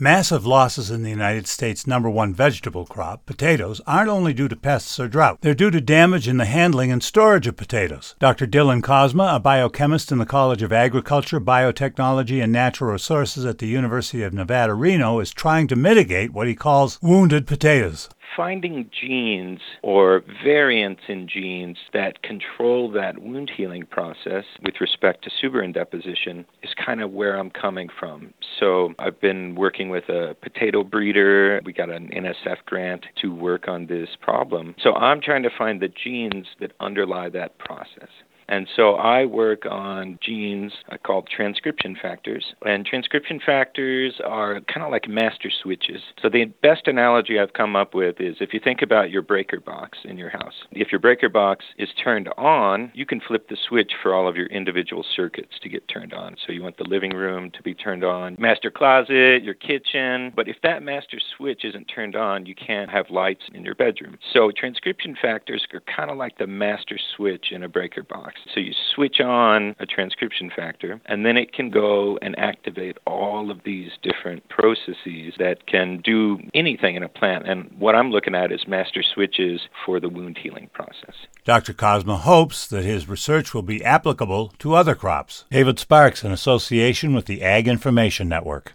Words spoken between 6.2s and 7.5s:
in the handling and storage